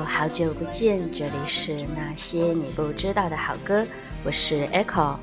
[0.00, 3.84] 好，久不见，这里是那些你不知道的好歌，
[4.24, 5.16] 我是 Echo。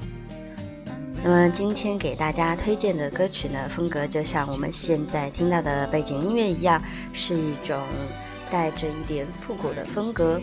[1.23, 6.82] 那么今天给大家推荐的歌曲呢，风格就像我们现在听到的背景音乐一样，
[7.14, 7.82] 是一种
[8.52, 10.40] 带着一点复古的风格。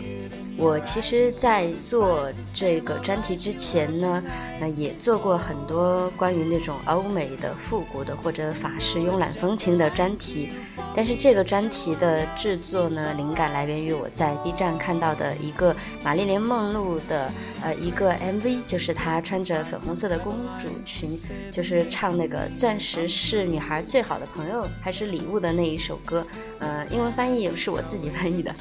[0.59, 4.23] 我其实，在做这个专题之前呢，
[4.59, 10.49] 那也做过很多关于那种欧美的复古的或者法式慵懒风情的专题。
[10.95, 21.15] 但是这个专题的制作呢，灵感来源于我在 B 站看到的一个玛丽莲梦露的呃一个 MV，就是她穿着粉红色的公主裙，
[21.51, 26.25] 就是唱那个“钻石是女孩最好的朋友还是礼物”的那一首歌。
[26.57, 28.51] 呃，英文翻译是我自己翻译的。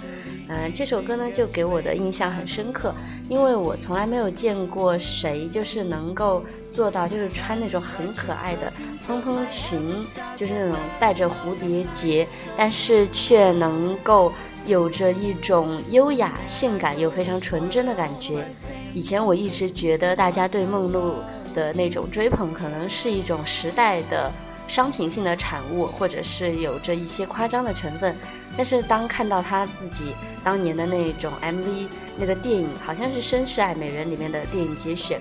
[0.49, 2.95] 嗯，这首歌呢就给我的印象很深刻，
[3.29, 8.73] 因为我从来没有见过谁就是能够做到，就是穿那种很可爱的
[9.07, 9.81] 蓬蓬裙，
[10.35, 14.33] 就是那种带着蝴蝶结，但是却能够
[14.67, 18.45] 有着一种优雅、性感又非常纯真的感觉。
[18.93, 21.15] 以前我一直觉得大家对梦露
[21.55, 24.31] 的那种追捧，可能是一种时代的。
[24.67, 28.17] 商品性的产物，或者是有着一些夸张的成分，
[28.57, 35.21] 但是当看到他自己当年的那种 MV，那个电影好像是《绅士爱美人》里面的电影节选，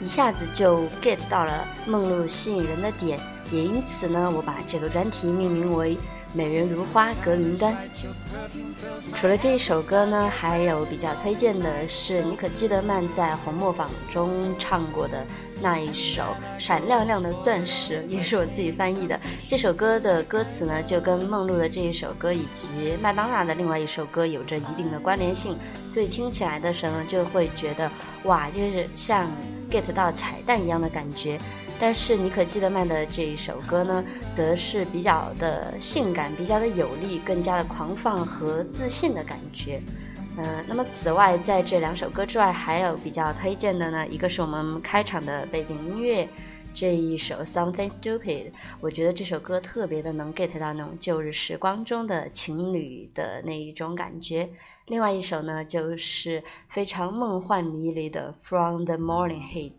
[0.00, 3.18] 一下子就 get 到了梦露吸引人的点，
[3.50, 5.96] 也因此呢，我把这个专题命名为。
[6.32, 7.76] 美人如花歌名单。
[9.14, 15.26] 除了这一首歌呢，还有比较推荐的是妮可基德曼在《红磨坊》中唱过的
[15.60, 16.22] 那一首
[16.58, 19.18] 《闪亮亮的钻石》，也是我自己翻译的。
[19.48, 25.56] 这首歌的歌词呢，就跟梦露的这一首歌以及麦当娜的另外一首歌有着一定的关联性，
[25.88, 27.90] 所以听起来的时候呢，就会觉得
[28.24, 29.30] 哇，就是像
[29.70, 31.38] get 到彩蛋一样的感觉。
[31.80, 34.04] 但是妮可基德曼的这一首歌呢，
[34.34, 39.80] 则是比较的性感，比较的有力，更加的狂放和自信的感觉。
[40.36, 46.28] 嗯，那么此外，在这两首歌之外，还有比较推荐的呢，一个是我们开场的背景音乐
[46.72, 48.20] 这一首《Something Stupid》，
[48.80, 54.48] 我觉得这首歌特别的能 get 到那种旧日时光中的情侣的那一种感觉。
[54.86, 59.72] 另外一首呢，就是非常梦幻迷离的《From the Morning Heat》。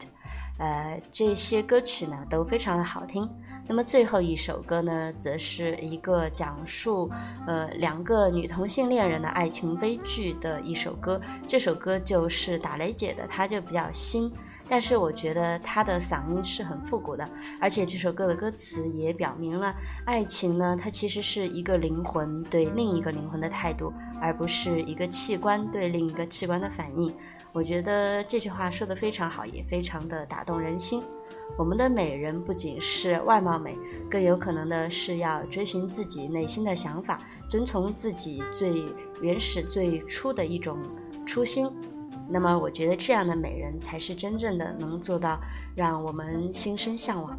[0.61, 3.27] 呃，这些歌曲呢都非常的好听。
[3.67, 7.09] 那么最后一首歌呢，则是一个讲述
[7.47, 11.19] 呃两个女同性恋人的爱情悲剧的一首歌。
[11.47, 14.31] 这首歌就是打雷姐的，它就比较新，
[14.69, 17.27] 但是我觉得她的嗓音是很复古的，
[17.59, 19.73] 而且这首歌的歌词也表明了
[20.05, 27.11] 爱情呢，它其实是一个灵魂对另一个灵魂的态度，而不是一个器官对另一个器官的反应。
[27.53, 31.03] 我觉得这句话说的非常好，也非常的打动人心。
[31.57, 33.77] 我们的美人不仅是外貌美，
[34.09, 37.19] 更有可能的是要追寻自己内心的想法，
[37.49, 38.85] 遵从自己最
[39.21, 40.79] 原始、最初的一种
[41.25, 41.69] 初心。
[42.29, 45.37] 那么，我觉得这样的美人才是真正的能做到
[45.75, 47.37] 让我们心生向往。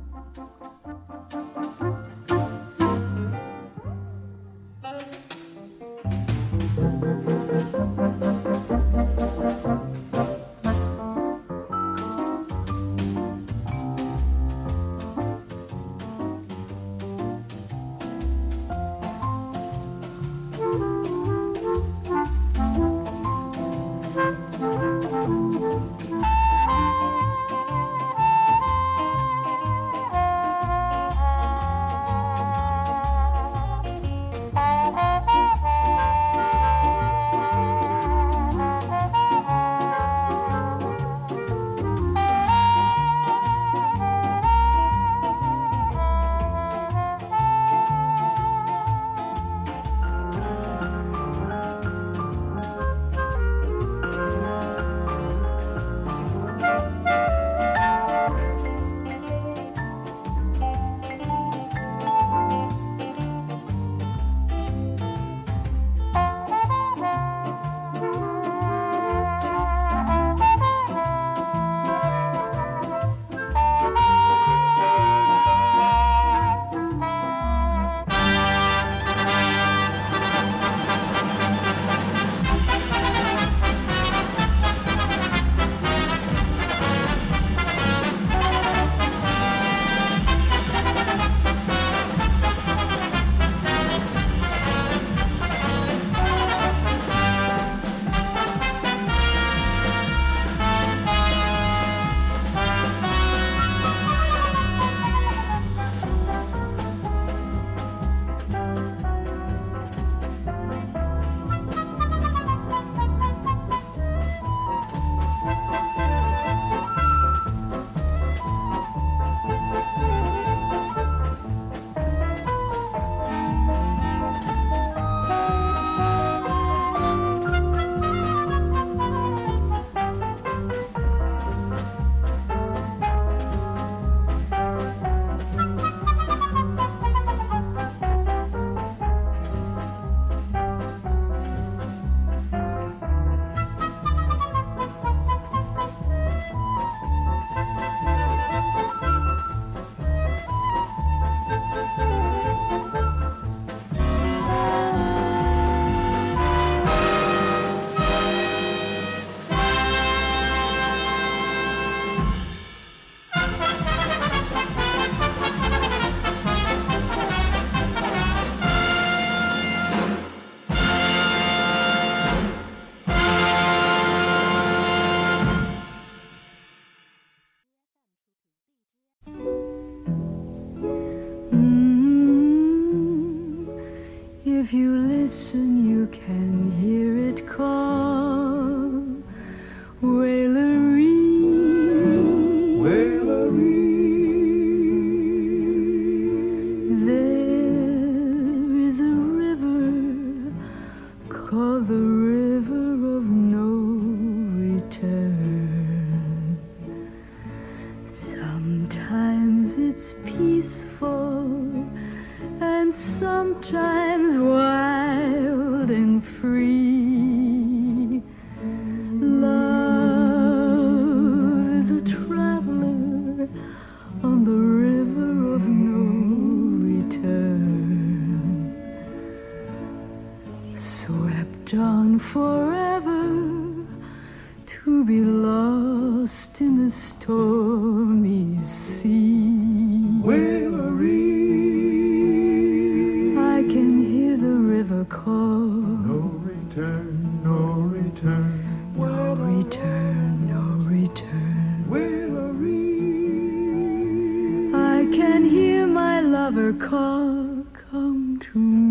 [256.55, 258.82] never call, come to me.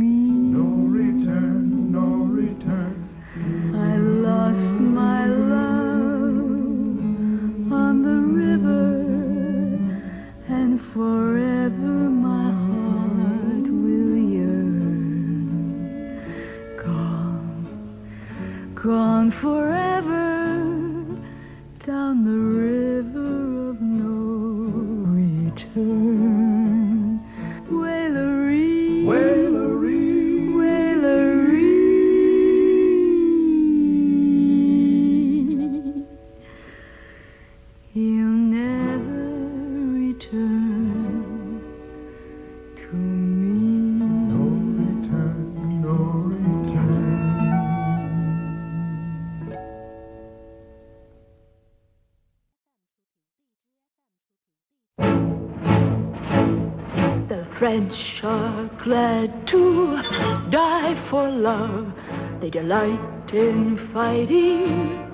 [57.57, 60.01] French are glad to
[60.49, 61.93] die for love.
[62.39, 65.07] They delight in fighting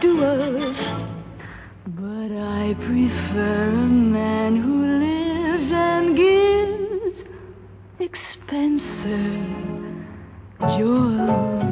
[0.00, 0.78] duels.
[1.86, 7.24] But I prefer a man who lives and gives
[7.98, 9.46] expensive
[10.76, 11.71] jewels.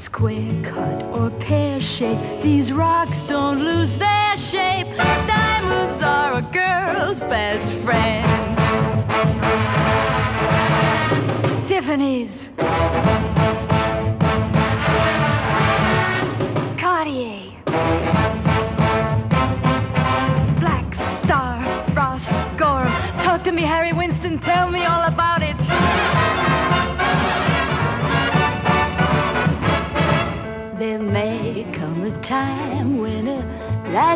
[0.00, 2.42] square cut or pear shape.
[2.42, 4.09] These rocks don't lose their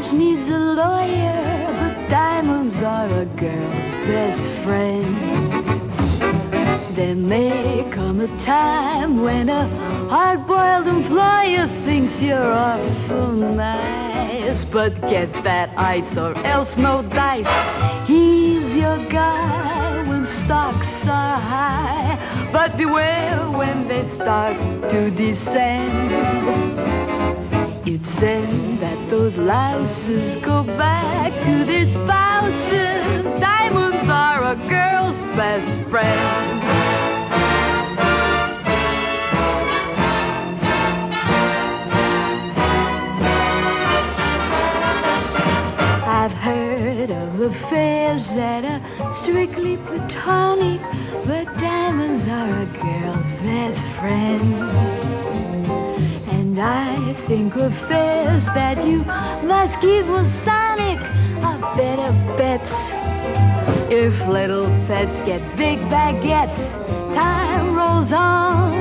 [0.05, 5.17] lass needs a lawyer, but diamonds are a girl's best friend.
[6.97, 9.67] There may come a time when a
[10.09, 17.49] hard-boiled employer thinks you're awful nice, but get that ice or else no dice.
[18.07, 24.57] He's your guy when stocks are high, but beware when they start
[24.91, 26.94] to descend.
[28.05, 33.25] It's then that those louses go back to their spouses.
[33.41, 36.63] Diamonds are a girl's best friend.
[46.07, 50.83] I've heard of affairs that are strictly platonic,
[51.25, 55.24] but diamonds are a girl's best friend.
[56.57, 61.01] And I think of fares that you must keep liaisonic
[61.43, 62.73] are better bets.
[63.91, 66.63] If little pets get big baguettes,
[67.13, 68.73] time rolls on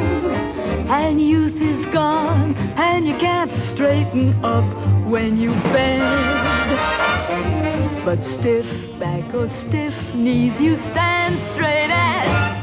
[0.87, 4.69] and youth is gone and you can't straighten up
[5.07, 6.03] when you bend.
[8.05, 8.67] But stiff
[8.99, 12.53] back or stiff knees, you stand straight as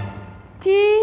[0.62, 0.99] glad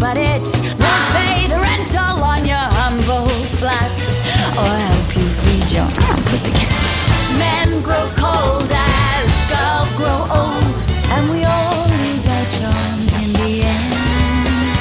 [0.00, 0.46] but it
[0.78, 3.28] won't pay the rental on your humble
[3.58, 4.22] flats
[4.54, 5.90] or help you feed your
[6.30, 6.70] pussycat.
[7.38, 10.76] Men grow cold as girls grow old,
[11.10, 14.78] and we all lose our charms in the end.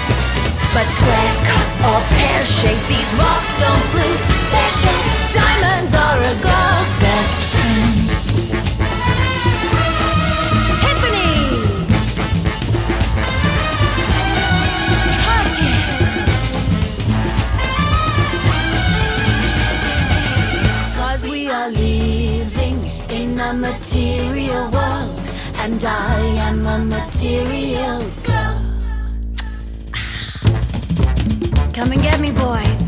[0.74, 4.37] But square cut or pear shape, these rocks don't lose
[23.98, 25.20] material world,
[25.56, 28.62] and I am a material girl.
[31.74, 32.87] Come and get me, boys.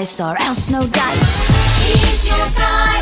[0.00, 1.46] That ice or else no dice.
[1.86, 2.99] He's your guy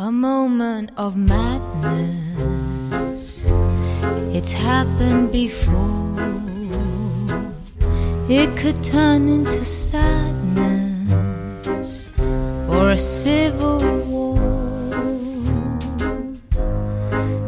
[0.00, 2.54] A moment of madness.
[4.32, 6.14] It's happened before.
[8.28, 10.06] It could turn into sadness
[12.68, 14.38] or a civil war.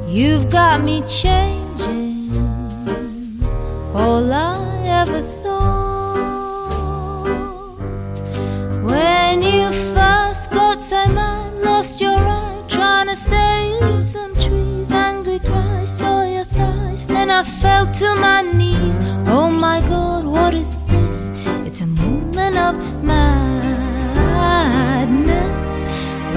[0.08, 2.34] You've got me changing
[3.94, 6.26] all I ever thought.
[8.82, 11.49] When you first got so mad,
[11.80, 17.42] lost your eye, trying to save some trees, angry cry, saw your thighs, then I
[17.42, 19.00] fell to my knees.
[19.26, 21.32] Oh my god, what is this?
[21.64, 23.44] It's a moment of madness.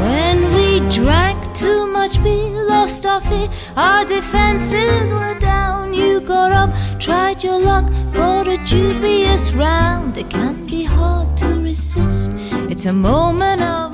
[0.03, 5.93] When we drank too much beer, lost our fear, our defenses were down.
[5.93, 6.69] You got up,
[7.01, 10.17] tried your luck, bought a dubious round.
[10.17, 12.31] It can be hard to resist.
[12.71, 13.92] It's a moment of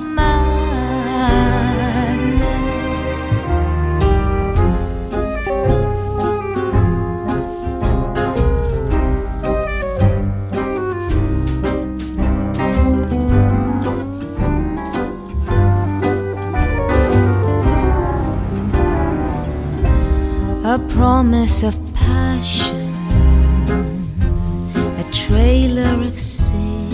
[20.80, 22.90] a promise of passion,
[25.04, 26.94] a trailer of sin,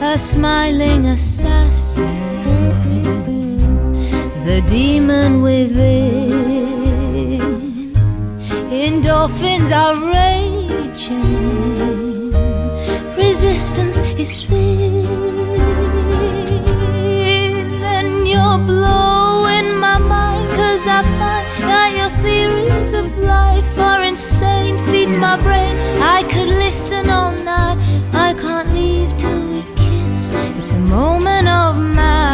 [0.00, 2.04] a smiling assassin,
[4.46, 6.22] the demon within.
[8.70, 11.52] Endorphins are raging,
[13.16, 15.43] resistance is thin.
[22.94, 24.78] Of life are insane.
[24.88, 27.78] Feed my brain, I could listen all night.
[28.12, 30.30] I can't leave till we kiss.
[30.58, 32.30] It's a moment of madness,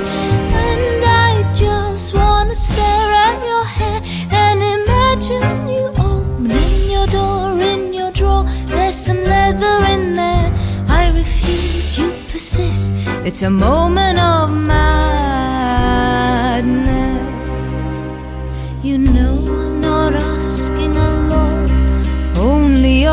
[0.00, 7.92] and I just wanna stare at your hair and imagine you opening your door in
[7.92, 8.44] your drawer.
[8.66, 10.50] There's some leather in there.
[10.88, 12.90] I refuse, you persist.
[13.28, 14.83] It's a moment of madness.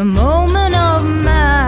[0.00, 1.60] a moment of madness,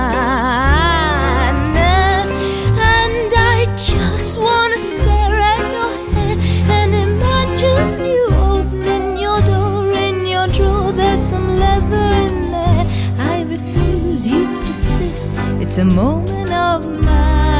[2.30, 6.38] and I just wanna stare at your head
[6.78, 10.92] and imagine you opening your door in your drawer.
[10.92, 12.86] There's some leather in there.
[13.18, 15.28] I refuse, you persist.
[15.60, 17.51] It's a moment of madness.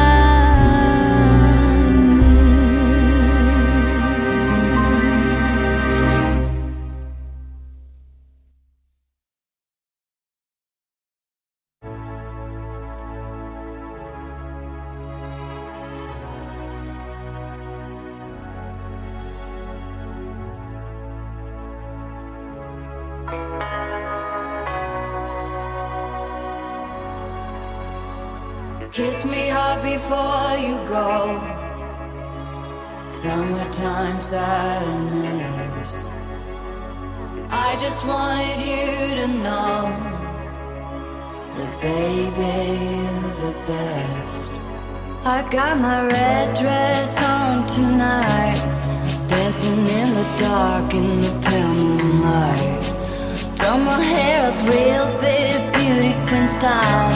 [56.62, 57.14] Style.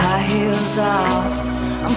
[0.00, 1.34] High heels off,
[1.84, 1.96] I'm